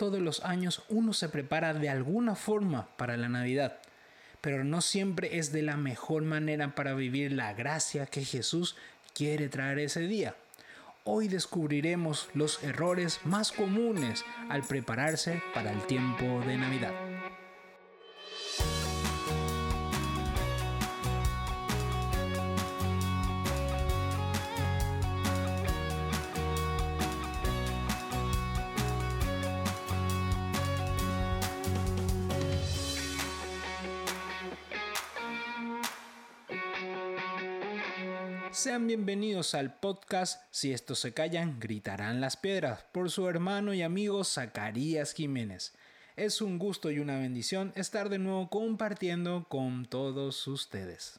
[0.00, 3.80] Todos los años uno se prepara de alguna forma para la Navidad,
[4.40, 8.76] pero no siempre es de la mejor manera para vivir la gracia que Jesús
[9.12, 10.34] quiere traer ese día.
[11.04, 17.09] Hoy descubriremos los errores más comunes al prepararse para el tiempo de Navidad.
[39.10, 44.22] Bienvenidos al podcast Si estos se callan, gritarán las piedras, por su hermano y amigo
[44.22, 45.72] Zacarías Jiménez.
[46.14, 51.18] Es un gusto y una bendición estar de nuevo compartiendo con todos ustedes.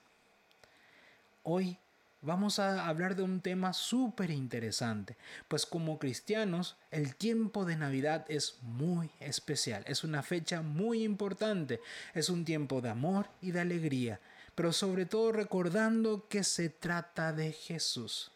[1.43, 1.79] Hoy
[2.21, 5.17] vamos a hablar de un tema súper interesante,
[5.49, 11.81] pues como cristianos el tiempo de Navidad es muy especial, es una fecha muy importante,
[12.13, 14.21] es un tiempo de amor y de alegría,
[14.55, 18.31] pero sobre todo recordando que se trata de Jesús.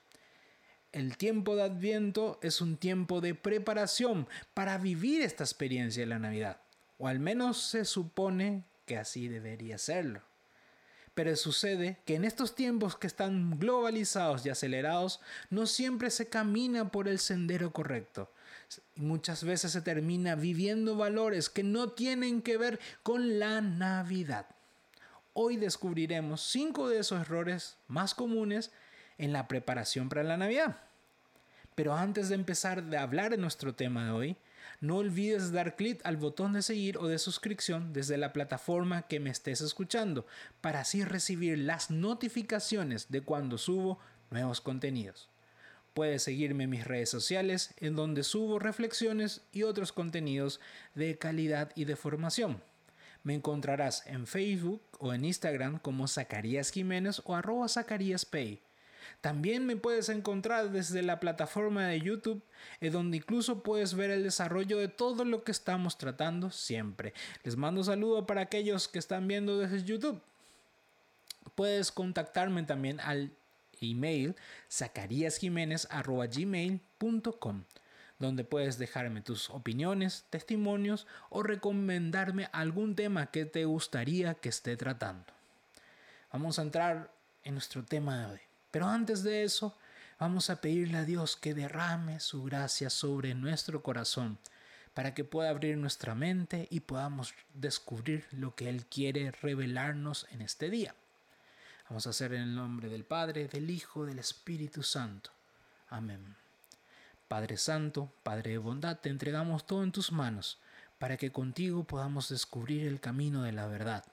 [0.91, 6.19] El tiempo de Adviento es un tiempo de preparación para vivir esta experiencia de la
[6.19, 6.61] Navidad,
[6.97, 10.21] o al menos se supone que así debería serlo.
[11.13, 16.91] Pero sucede que en estos tiempos que están globalizados y acelerados, no siempre se camina
[16.91, 18.31] por el sendero correcto.
[18.95, 24.45] Y muchas veces se termina viviendo valores que no tienen que ver con la Navidad.
[25.37, 28.71] Hoy descubriremos cinco de esos errores más comunes
[29.17, 30.77] en la preparación para la Navidad.
[31.75, 34.37] Pero antes de empezar a hablar de nuestro tema de hoy,
[34.79, 39.19] no olvides dar clic al botón de seguir o de suscripción desde la plataforma que
[39.19, 40.25] me estés escuchando
[40.61, 43.99] para así recibir las notificaciones de cuando subo
[44.31, 45.27] nuevos contenidos.
[45.93, 50.61] Puedes seguirme en mis redes sociales en donde subo reflexiones y otros contenidos
[50.93, 52.61] de calidad y de formación.
[53.25, 58.61] Me encontrarás en Facebook o en Instagram como Zacarías Jiménez o arroba Zacarías Pay.
[59.19, 62.43] También me puedes encontrar desde la plataforma de YouTube,
[62.81, 67.15] en donde incluso puedes ver el desarrollo de todo lo que estamos tratando siempre.
[67.43, 70.21] Les mando un saludo para aquellos que están viendo desde YouTube.
[71.55, 73.31] Puedes contactarme también al
[73.81, 74.35] email
[74.69, 77.63] zacariasjiménez.gmail.com
[78.19, 84.77] donde puedes dejarme tus opiniones, testimonios o recomendarme algún tema que te gustaría que esté
[84.77, 85.33] tratando.
[86.31, 88.39] Vamos a entrar en nuestro tema de hoy.
[88.71, 89.77] Pero antes de eso,
[90.19, 94.37] vamos a pedirle a Dios que derrame su gracia sobre nuestro corazón
[94.93, 100.41] para que pueda abrir nuestra mente y podamos descubrir lo que Él quiere revelarnos en
[100.41, 100.95] este día.
[101.89, 105.31] Vamos a hacer en el nombre del Padre, del Hijo, del Espíritu Santo.
[105.89, 106.44] Amén.
[107.27, 110.59] Padre Santo, Padre de bondad, te entregamos todo en tus manos,
[110.99, 114.03] para que contigo podamos descubrir el camino de la verdad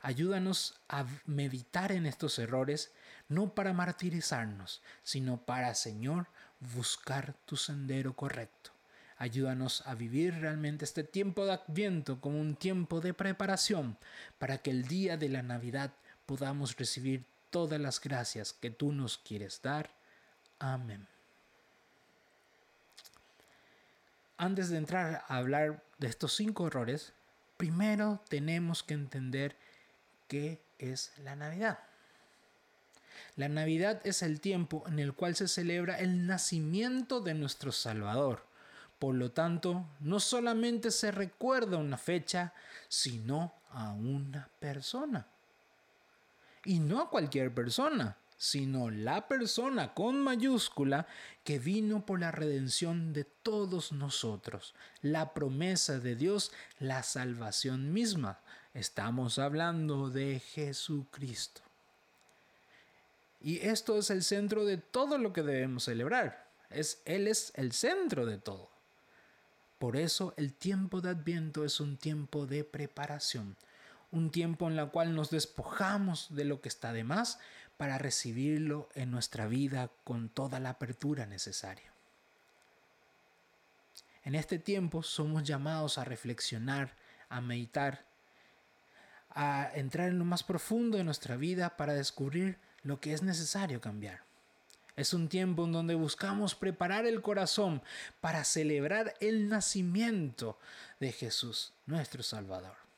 [0.00, 2.92] Ayúdanos a meditar en estos errores,
[3.28, 6.28] no para martirizarnos, sino para, Señor,
[6.60, 8.70] buscar tu sendero correcto.
[9.16, 13.98] Ayúdanos a vivir realmente este tiempo de adviento como un tiempo de preparación
[14.38, 15.92] para que el día de la Navidad
[16.26, 19.90] podamos recibir todas las gracias que tú nos quieres dar.
[20.60, 21.17] Amén.
[24.38, 27.12] Antes de entrar a hablar de estos cinco errores,
[27.56, 29.56] primero tenemos que entender
[30.28, 31.78] ¿Qué es la Navidad?
[33.36, 38.44] La Navidad es el tiempo en el cual se celebra el nacimiento de nuestro Salvador.
[38.98, 42.52] Por lo tanto, no solamente se recuerda una fecha,
[42.88, 45.26] sino a una persona.
[46.64, 51.08] Y no a cualquier persona, sino la persona con mayúscula
[51.42, 58.40] que vino por la redención de todos nosotros, la promesa de Dios, la salvación misma.
[58.74, 61.62] Estamos hablando de Jesucristo.
[63.40, 66.48] Y esto es el centro de todo lo que debemos celebrar.
[66.70, 68.70] Es, él es el centro de todo.
[69.80, 73.56] Por eso el tiempo de Adviento es un tiempo de preparación,
[74.10, 77.38] un tiempo en el cual nos despojamos de lo que está de más
[77.78, 81.90] para recibirlo en nuestra vida con toda la apertura necesaria.
[84.24, 86.94] En este tiempo somos llamados a reflexionar,
[87.30, 88.04] a meditar,
[89.30, 93.80] a entrar en lo más profundo de nuestra vida para descubrir lo que es necesario
[93.80, 94.20] cambiar.
[94.96, 97.80] Es un tiempo en donde buscamos preparar el corazón
[98.20, 100.58] para celebrar el nacimiento
[101.00, 102.88] de Jesús, nuestro Salvador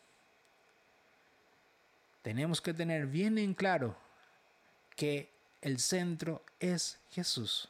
[2.23, 3.97] tenemos que tener bien en claro
[4.97, 5.31] que
[5.63, 7.69] el centro es Jesús.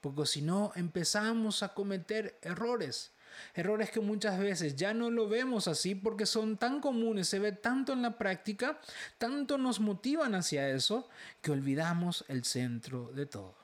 [0.00, 3.10] Porque si no, empezamos a cometer errores.
[3.54, 7.52] Errores que muchas veces ya no lo vemos así porque son tan comunes, se ve
[7.52, 8.78] tanto en la práctica,
[9.18, 11.08] tanto nos motivan hacia eso,
[11.42, 13.54] que olvidamos el centro de todo.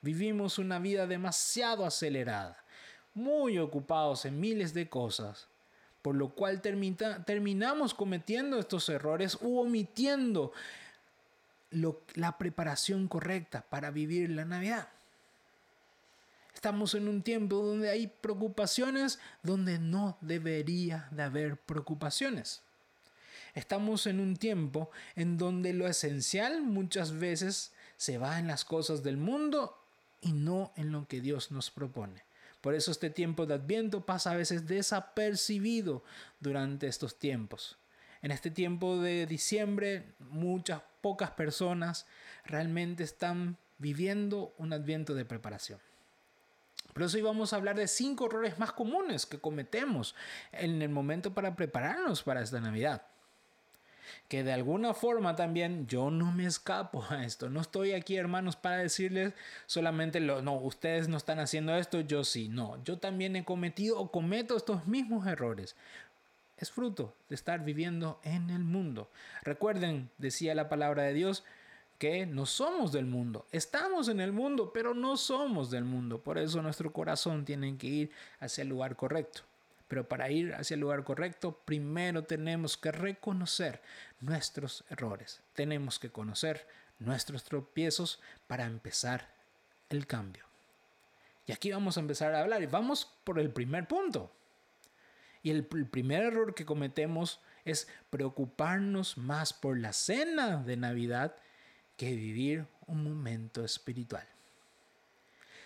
[0.00, 2.64] Vivimos una vida demasiado acelerada,
[3.14, 5.46] muy ocupados en miles de cosas,
[6.00, 10.52] por lo cual terminamos cometiendo estos errores u omitiendo
[11.72, 14.88] la preparación correcta para vivir la Navidad.
[16.54, 22.62] Estamos en un tiempo donde hay preocupaciones donde no debería de haber preocupaciones.
[23.54, 29.02] Estamos en un tiempo en donde lo esencial muchas veces se va en las cosas
[29.02, 29.78] del mundo
[30.20, 32.22] y no en lo que Dios nos propone.
[32.60, 36.04] Por eso este tiempo de Adviento pasa a veces desapercibido
[36.40, 37.76] durante estos tiempos.
[38.22, 42.06] En este tiempo de diciembre, muchas pocas personas
[42.44, 45.80] realmente están viviendo un Adviento de preparación.
[46.92, 50.14] Por eso hoy vamos a hablar de cinco errores más comunes que cometemos
[50.52, 53.02] en el momento para prepararnos para esta Navidad.
[54.28, 57.48] Que de alguna forma también yo no me escapo a esto.
[57.48, 59.32] No estoy aquí, hermanos, para decirles
[59.66, 62.48] solamente lo, no, ustedes no están haciendo esto, yo sí.
[62.48, 65.76] No, yo también he cometido o cometo estos mismos errores.
[66.62, 69.10] Es fruto de estar viviendo en el mundo.
[69.42, 71.42] Recuerden, decía la palabra de Dios,
[71.98, 73.48] que no somos del mundo.
[73.50, 76.20] Estamos en el mundo, pero no somos del mundo.
[76.20, 79.40] Por eso nuestro corazón tiene que ir hacia el lugar correcto.
[79.88, 83.82] Pero para ir hacia el lugar correcto, primero tenemos que reconocer
[84.20, 85.40] nuestros errores.
[85.54, 86.64] Tenemos que conocer
[87.00, 89.26] nuestros tropiezos para empezar
[89.88, 90.44] el cambio.
[91.44, 94.30] Y aquí vamos a empezar a hablar y vamos por el primer punto.
[95.42, 101.34] Y el, primer error que cometemos es preocuparnos más por la cena de Navidad
[101.96, 104.26] que vivir un momento espiritual.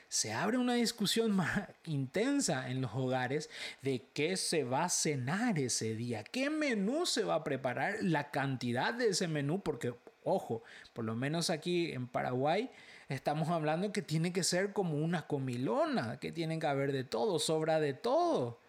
[0.09, 3.51] Se abre una discusión más intensa en los hogares
[3.83, 8.31] de qué se va a cenar ese día, qué menú se va a preparar, la
[8.31, 10.63] cantidad de ese menú, porque, ojo,
[10.93, 12.71] por lo menos aquí en Paraguay,
[13.09, 17.39] estamos hablando que tiene que ser como una comilona, que tiene que haber de todo,
[17.39, 18.61] sobra de todo.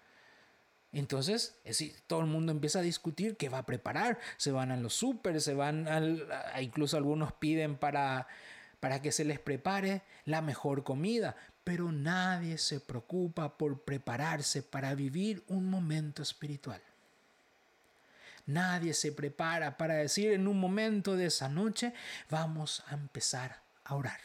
[0.92, 1.56] Entonces,
[2.07, 4.19] todo el mundo empieza a discutir qué va a preparar.
[4.38, 6.28] Se van a los súper, se van al,
[6.62, 8.28] incluso algunos piden para,
[8.80, 11.36] para que se les prepare la mejor comida.
[11.63, 16.81] Pero nadie se preocupa por prepararse para vivir un momento espiritual.
[18.45, 21.94] Nadie se prepara para decir en un momento de esa noche,
[22.30, 24.22] vamos a empezar a orar.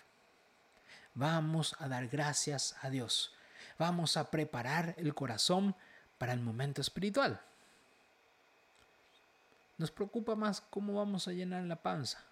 [1.14, 3.34] Vamos a dar gracias a Dios.
[3.78, 5.74] Vamos a preparar el corazón
[6.22, 7.40] para el momento espiritual.
[9.76, 12.22] Nos preocupa más cómo vamos a llenar la panza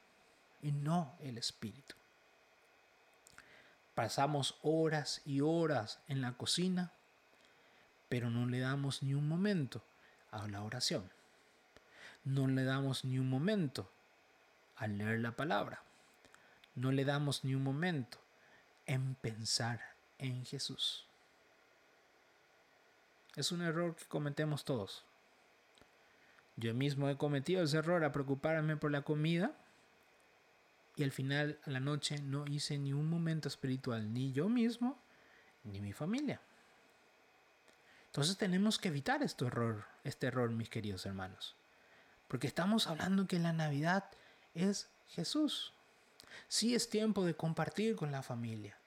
[0.62, 1.96] y no el espíritu.
[3.96, 6.92] Pasamos horas y horas en la cocina,
[8.08, 9.82] pero no le damos ni un momento
[10.30, 11.10] a la oración.
[12.22, 13.90] No le damos ni un momento
[14.76, 15.82] al leer la palabra.
[16.76, 18.18] No le damos ni un momento
[18.86, 19.80] en pensar
[20.18, 21.09] en Jesús.
[23.36, 25.04] Es un error que cometemos todos.
[26.56, 29.52] Yo mismo he cometido ese error a preocuparme por la comida
[30.96, 35.00] y al final a la noche no hice ni un momento espiritual, ni yo mismo,
[35.64, 36.40] ni mi familia.
[38.06, 41.54] Entonces tenemos que evitar este error, este error, mis queridos hermanos.
[42.26, 44.10] Porque estamos hablando que la Navidad
[44.54, 45.72] es Jesús.
[46.48, 48.79] Sí es tiempo de compartir con la familia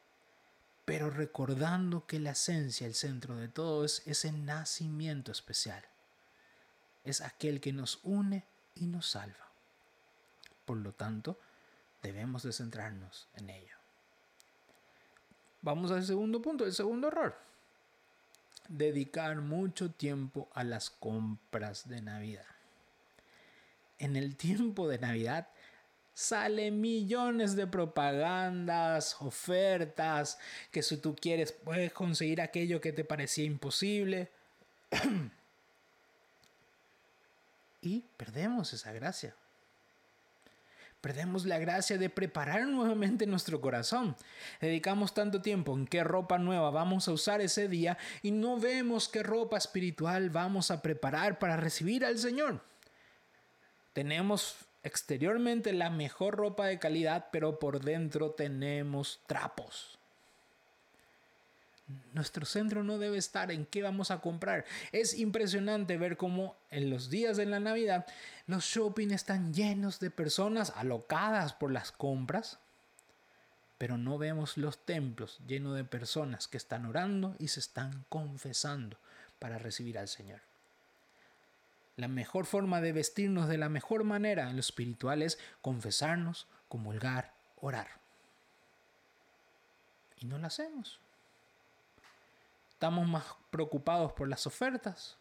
[0.85, 5.83] pero recordando que la esencia, el centro de todo es ese nacimiento especial.
[7.03, 9.49] Es aquel que nos une y nos salva.
[10.65, 11.39] Por lo tanto,
[12.01, 13.75] debemos de centrarnos en ello.
[15.61, 17.37] Vamos al segundo punto, el segundo error.
[18.67, 22.45] Dedicar mucho tiempo a las compras de Navidad.
[23.99, 25.47] En el tiempo de Navidad
[26.13, 30.37] salen millones de propagandas, ofertas,
[30.71, 34.29] que si tú quieres puedes conseguir aquello que te parecía imposible.
[37.81, 39.35] y perdemos esa gracia.
[41.01, 44.15] Perdemos la gracia de preparar nuevamente nuestro corazón.
[44.61, 49.09] Dedicamos tanto tiempo en qué ropa nueva vamos a usar ese día y no vemos
[49.09, 52.61] qué ropa espiritual vamos a preparar para recibir al Señor.
[53.91, 59.97] Tenemos exteriormente la mejor ropa de calidad, pero por dentro tenemos trapos.
[62.13, 64.65] Nuestro centro no debe estar en qué vamos a comprar.
[64.91, 68.05] Es impresionante ver cómo en los días de la Navidad
[68.47, 72.59] los shopping están llenos de personas alocadas por las compras,
[73.77, 78.97] pero no vemos los templos llenos de personas que están orando y se están confesando
[79.39, 80.52] para recibir al Señor.
[81.95, 87.33] La mejor forma de vestirnos de la mejor manera en lo espiritual es confesarnos, comulgar,
[87.61, 87.87] orar.
[90.17, 90.99] Y no lo hacemos.
[92.69, 95.17] Estamos más preocupados por las ofertas.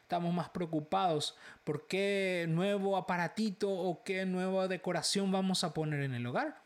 [0.00, 6.14] Estamos más preocupados por qué nuevo aparatito o qué nueva decoración vamos a poner en
[6.14, 6.62] el hogar.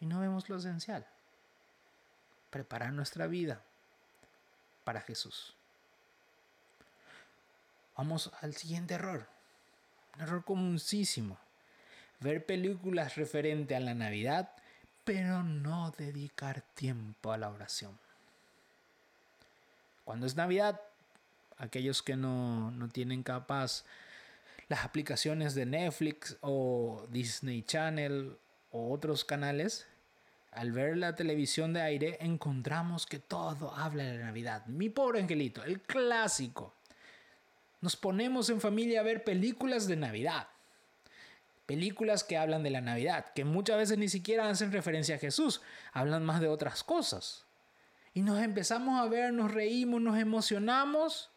[0.00, 1.06] Y no vemos lo esencial.
[2.50, 3.62] Preparar nuestra vida
[4.84, 5.55] para Jesús.
[7.96, 9.26] Vamos al siguiente error.
[10.16, 11.38] Un error comunísimo.
[12.20, 14.50] Ver películas referente a la Navidad,
[15.04, 17.98] pero no dedicar tiempo a la oración.
[20.04, 20.80] Cuando es Navidad,
[21.58, 23.84] aquellos que no, no tienen capaz
[24.68, 28.36] las aplicaciones de Netflix o Disney Channel
[28.72, 29.86] o otros canales,
[30.52, 34.66] al ver la televisión de aire encontramos que todo habla de la Navidad.
[34.66, 36.75] Mi pobre angelito, el clásico
[37.80, 40.48] nos ponemos en familia a ver películas de Navidad.
[41.66, 45.60] Películas que hablan de la Navidad, que muchas veces ni siquiera hacen referencia a Jesús,
[45.92, 47.44] hablan más de otras cosas.
[48.14, 51.30] Y nos empezamos a ver, nos reímos, nos emocionamos,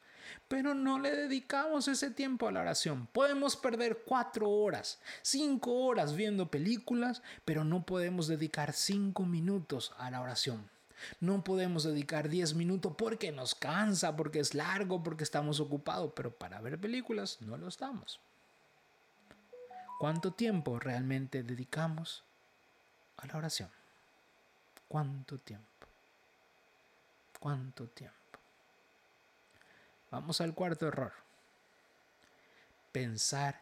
[0.48, 3.08] pero no le dedicamos ese tiempo a la oración.
[3.08, 10.10] Podemos perder cuatro horas, cinco horas viendo películas, pero no podemos dedicar cinco minutos a
[10.12, 10.70] la oración.
[11.20, 16.32] No podemos dedicar 10 minutos porque nos cansa, porque es largo, porque estamos ocupados, pero
[16.32, 18.20] para ver películas no lo estamos.
[20.00, 22.24] ¿Cuánto tiempo realmente dedicamos
[23.18, 23.70] a la oración?
[24.88, 25.66] ¿Cuánto tiempo?
[27.40, 28.16] ¿Cuánto tiempo?
[30.12, 31.14] Vamos al cuarto error.
[32.92, 33.62] Pensar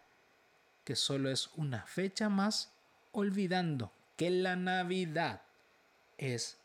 [0.86, 2.72] que solo es una fecha más,
[3.12, 5.42] olvidando que la Navidad
[6.18, 6.58] es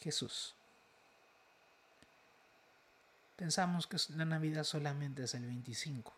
[0.00, 0.54] Jesús.
[3.36, 6.12] Pensamos que la Navidad solamente es el 25.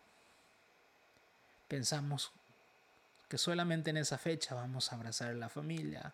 [1.67, 2.31] Pensamos
[3.29, 6.13] que solamente en esa fecha vamos a abrazar a la familia,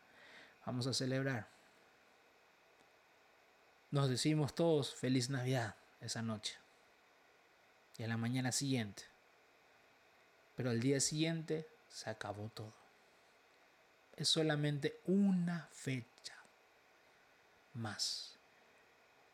[0.65, 1.47] vamos a celebrar.
[3.91, 6.57] Nos decimos todos feliz Navidad esa noche
[7.97, 9.03] y a la mañana siguiente.
[10.55, 12.73] Pero al día siguiente se acabó todo.
[14.15, 16.38] Es solamente una fecha
[17.73, 18.37] más.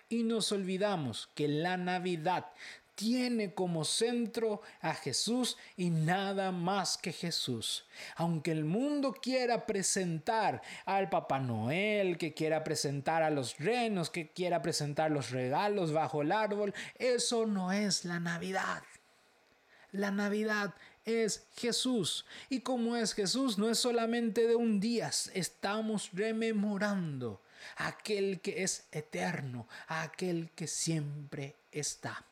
[0.10, 2.46] Y nos olvidamos que la Navidad
[2.96, 7.86] tiene como centro a Jesús y nada más que Jesús.
[8.15, 14.30] Aunque el mundo quiera presentar al Papá Noel, que quiera presentar a los renos, que
[14.30, 18.84] quiera presentar los regalos bajo el árbol, eso no es la Navidad.
[19.92, 20.74] La Navidad
[21.04, 22.25] es Jesús.
[22.50, 27.42] Y como es Jesús, no es solamente de un día, estamos rememorando
[27.78, 32.26] aquel que es eterno, aquel que siempre está.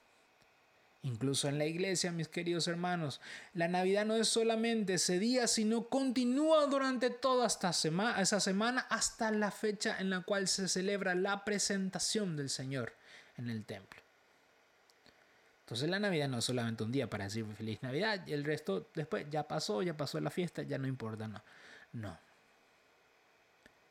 [1.03, 3.19] Incluso en la iglesia, mis queridos hermanos,
[3.53, 8.87] la Navidad no es solamente ese día, sino continúa durante toda esta semana, esa semana
[8.89, 12.93] hasta la fecha en la cual se celebra la presentación del Señor
[13.35, 14.01] en el templo.
[15.65, 18.89] Entonces la Navidad no es solamente un día para decir feliz Navidad y el resto
[18.93, 21.43] después ya pasó, ya pasó la fiesta, ya no importa, no.
[21.91, 22.17] No,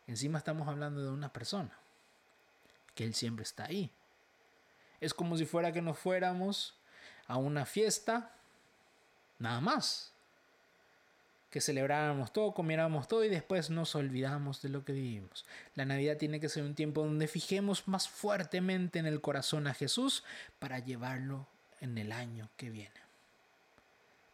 [0.07, 1.71] Encima estamos hablando de una persona,
[2.95, 3.91] que Él siempre está ahí.
[5.01, 6.75] Es como si fuera que nos fuéramos
[7.27, 8.33] a una fiesta,
[9.39, 10.13] nada más.
[11.51, 15.45] Que celebráramos todo, comiéramos todo y después nos olvidamos de lo que vivimos.
[15.75, 19.75] La Navidad tiene que ser un tiempo donde fijemos más fuertemente en el corazón a
[19.75, 20.25] Jesús
[20.59, 21.47] para llevarlo
[21.81, 23.03] en el año que viene.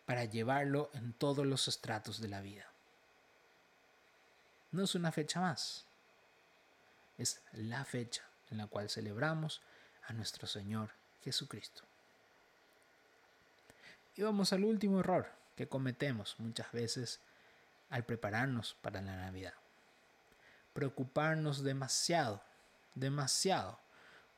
[0.07, 2.68] Para llevarlo en todos los estratos de la vida
[4.73, 5.87] no es una fecha más,
[7.17, 9.61] es la fecha en la cual celebramos
[10.07, 10.91] a nuestro Señor
[11.23, 11.83] Jesucristo.
[14.17, 17.21] Y vamos al último error que cometemos muchas veces
[17.91, 19.55] al prepararnos para la Navidad.
[20.73, 22.43] Preocuparnos demasiado,
[22.95, 23.79] demasiado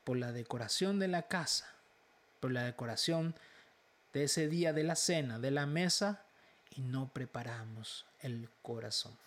[0.03, 1.73] por la decoración de la casa,
[2.39, 3.35] por la decoración
[4.13, 6.23] de ese día de la cena, de la mesa,
[6.71, 9.17] y no preparamos el corazón.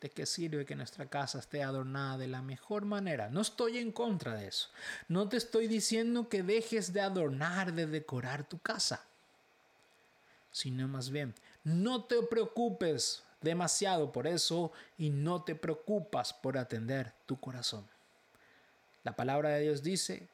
[0.00, 3.30] ¿De qué sirve que nuestra casa esté adornada de la mejor manera?
[3.30, 4.68] No estoy en contra de eso.
[5.08, 9.04] No te estoy diciendo que dejes de adornar, de decorar tu casa.
[10.52, 11.34] Sino más bien,
[11.64, 17.86] no te preocupes demasiado por eso y no te preocupas por atender tu corazón.
[19.02, 20.28] La palabra de Dios dice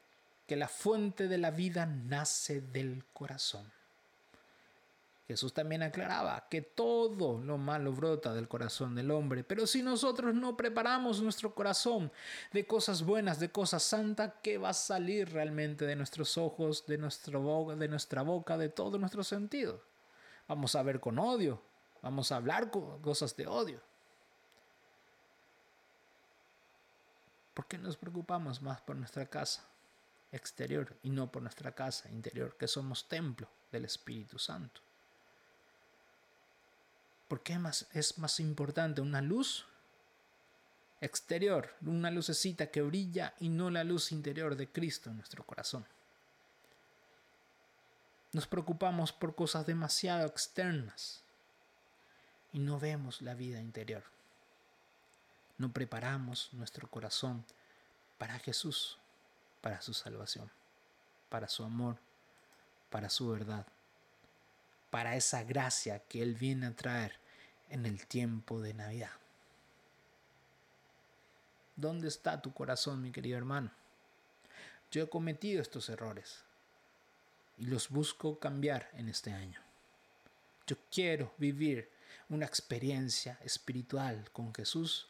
[0.46, 3.70] que la fuente de la vida nace del corazón.
[5.28, 10.34] Jesús también aclaraba que todo lo malo brota del corazón del hombre, pero si nosotros
[10.34, 12.10] no preparamos nuestro corazón
[12.52, 16.98] de cosas buenas, de cosas santas, ¿qué va a salir realmente de nuestros ojos, de,
[16.98, 19.80] nuestro de nuestra boca, de todos nuestros sentidos?
[20.48, 21.62] Vamos a ver con odio,
[22.02, 23.80] vamos a hablar cosas de odio.
[27.54, 29.64] ¿Por qué nos preocupamos más por nuestra casa
[30.32, 34.80] exterior y no por nuestra casa interior, que somos templo del Espíritu Santo?
[37.32, 39.64] ¿Por qué más, es más importante una luz
[41.00, 45.86] exterior, una lucecita que brilla y no la luz interior de Cristo en nuestro corazón?
[48.32, 51.22] Nos preocupamos por cosas demasiado externas
[52.52, 54.04] y no vemos la vida interior.
[55.56, 57.46] No preparamos nuestro corazón
[58.18, 58.98] para Jesús,
[59.62, 60.50] para su salvación,
[61.30, 61.96] para su amor,
[62.90, 63.66] para su verdad,
[64.92, 67.14] para esa gracia que Él viene a traer
[67.70, 69.12] en el tiempo de Navidad.
[71.76, 73.70] ¿Dónde está tu corazón, mi querido hermano?
[74.90, 76.44] Yo he cometido estos errores
[77.56, 79.58] y los busco cambiar en este año.
[80.66, 81.88] Yo quiero vivir
[82.28, 85.08] una experiencia espiritual con Jesús.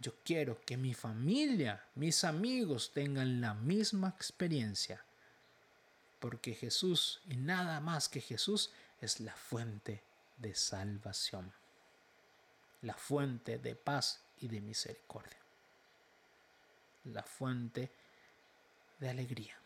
[0.00, 5.04] Yo quiero que mi familia, mis amigos tengan la misma experiencia.
[6.20, 10.02] Porque Jesús y nada más que Jesús es la fuente
[10.36, 11.52] de salvación
[12.82, 15.36] la fuente de paz y de misericordia,
[17.04, 17.90] la fuente
[18.98, 19.56] de alegría.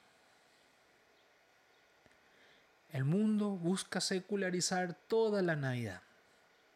[2.90, 6.02] El mundo busca secularizar toda la Navidad.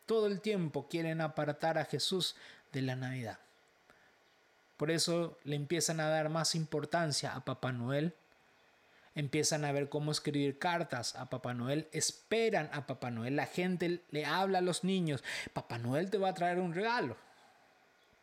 [0.06, 2.34] Todo el tiempo quieren apartar a Jesús
[2.72, 3.38] de la Navidad.
[4.76, 8.14] Por eso le empiezan a dar más importancia a Papá Noel
[9.18, 14.04] empiezan a ver cómo escribir cartas a Papá Noel, esperan a Papá Noel, la gente
[14.10, 17.16] le habla a los niños, Papá Noel te va a traer un regalo.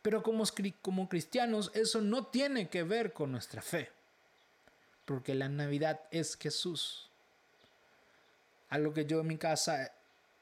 [0.00, 0.44] Pero como,
[0.80, 3.90] como cristianos eso no tiene que ver con nuestra fe,
[5.04, 7.10] porque la Navidad es Jesús.
[8.70, 9.92] Algo que yo en mi casa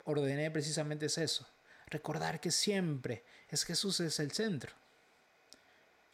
[0.04, 1.48] ordené precisamente es eso,
[1.88, 4.72] recordar que siempre es Jesús es el centro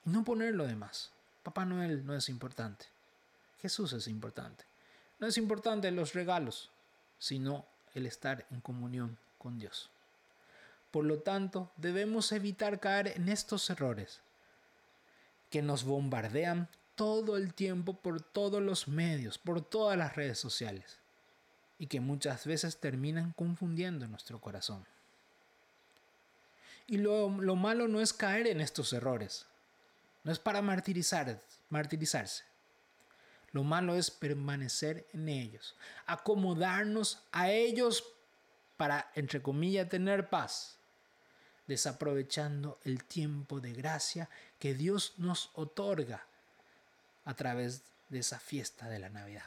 [0.06, 1.10] y no poner lo demás.
[1.42, 2.86] Papá Noel no es importante.
[3.60, 4.64] Jesús es importante.
[5.18, 6.70] No es importante los regalos,
[7.18, 9.90] sino el estar en comunión con Dios.
[10.90, 14.20] Por lo tanto, debemos evitar caer en estos errores
[15.50, 20.98] que nos bombardean todo el tiempo por todos los medios, por todas las redes sociales,
[21.78, 24.84] y que muchas veces terminan confundiendo nuestro corazón.
[26.86, 29.46] Y lo, lo malo no es caer en estos errores,
[30.24, 32.44] no es para martirizar, martirizarse,
[33.52, 38.04] lo malo es permanecer en ellos, acomodarnos a ellos
[38.76, 40.78] para, entre comillas, tener paz,
[41.66, 46.26] desaprovechando el tiempo de gracia que Dios nos otorga
[47.24, 49.44] a través de esa fiesta de la Navidad.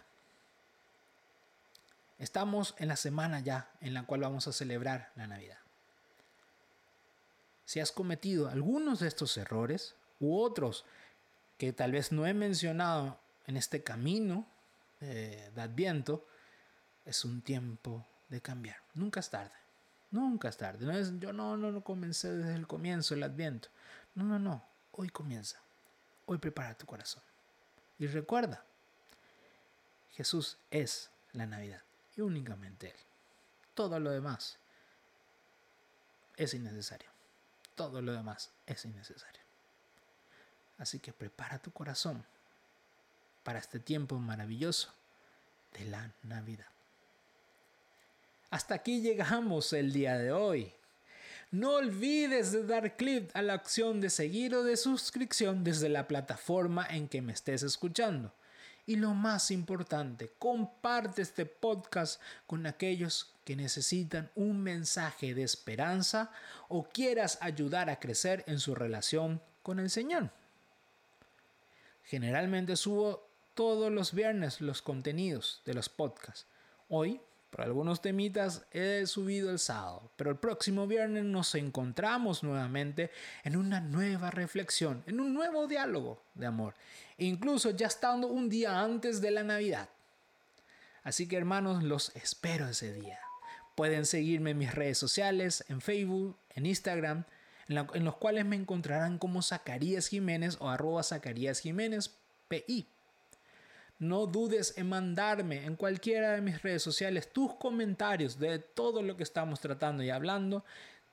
[2.20, 5.58] Estamos en la semana ya en la cual vamos a celebrar la Navidad.
[7.66, 10.86] Si has cometido algunos de estos errores u otros
[11.58, 14.48] que tal vez no he mencionado en este camino
[15.00, 16.26] de Adviento,
[17.06, 18.78] es un tiempo de cambiar.
[18.94, 19.54] Nunca es tarde.
[20.12, 20.86] Nunca es tarde.
[20.86, 23.70] No es, yo no, no lo comencé desde el comienzo el Adviento.
[24.16, 24.66] No, no, no.
[24.92, 25.60] Hoy comienza.
[26.26, 27.24] Hoy prepara tu corazón.
[28.00, 28.64] Y recuerda,
[30.12, 31.82] Jesús es la Navidad
[32.16, 32.98] y únicamente Él.
[33.74, 34.60] Todo lo demás
[36.38, 37.10] es innecesario.
[37.76, 39.42] Todo lo demás es innecesario.
[40.78, 42.24] Así que prepara tu corazón
[43.44, 44.90] para este tiempo maravilloso
[45.78, 46.68] de la Navidad.
[48.50, 50.72] Hasta aquí llegamos el día de hoy.
[51.52, 56.08] No olvides de dar clic a la opción de seguir o de suscripción desde la
[56.08, 58.34] plataforma en que me estés escuchando.
[58.86, 66.32] Y lo más importante, comparte este podcast con aquellos que necesitan un mensaje de esperanza
[66.70, 70.32] o quieras ayudar a crecer en su relación con el Señor.
[72.06, 76.46] Generalmente subo todos los viernes los contenidos de los podcasts.
[76.90, 83.12] Hoy, por algunos temitas, he subido el sábado, pero el próximo viernes nos encontramos nuevamente
[83.44, 86.74] en una nueva reflexión, en un nuevo diálogo de amor,
[87.18, 89.90] incluso ya estando un día antes de la Navidad.
[91.04, 93.20] Así que hermanos, los espero ese día.
[93.76, 97.26] Pueden seguirme en mis redes sociales, en Facebook, en Instagram,
[97.68, 102.16] en, los cuales me encontrarán como Zacarías Jiménez o arroba Zacarías Jiménez
[102.48, 102.88] PI.
[104.04, 109.16] No dudes en mandarme en cualquiera de mis redes sociales tus comentarios de todo lo
[109.16, 110.66] que estamos tratando y hablando,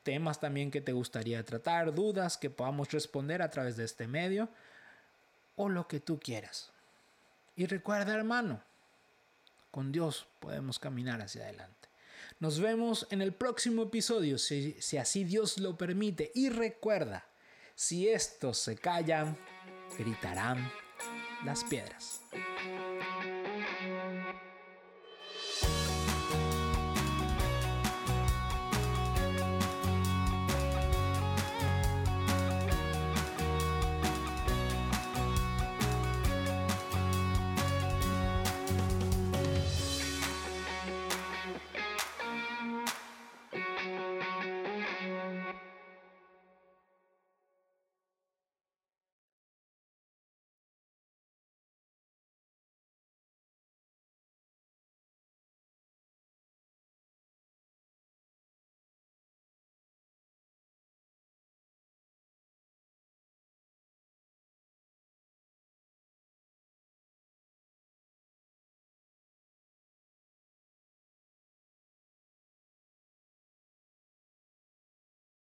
[0.03, 4.48] temas también que te gustaría tratar, dudas que podamos responder a través de este medio
[5.55, 6.72] o lo que tú quieras.
[7.55, 8.61] Y recuerda, hermano,
[9.70, 11.88] con Dios podemos caminar hacia adelante.
[12.40, 16.33] Nos vemos en el próximo episodio, si, si así Dios lo permite.
[16.35, 17.24] Y recuerda,
[17.76, 19.38] si estos se callan,
[19.96, 20.72] gritarán
[21.44, 22.22] las piedras.